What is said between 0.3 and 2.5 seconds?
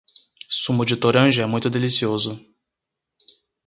Sumo de toranja é muito delicioso